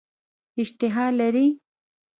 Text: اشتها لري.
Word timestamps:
اشتها 0.61 1.05
لري. 1.17 1.47